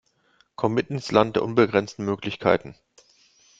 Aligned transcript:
Kommt 0.55 0.73
mit 0.73 0.89
ins 0.89 1.11
Land 1.11 1.35
der 1.35 1.43
unbegrenzten 1.43 2.03
Möglichkeiten! 2.05 2.73